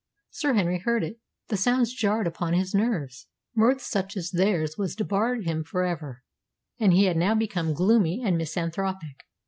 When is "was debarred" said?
4.75-5.43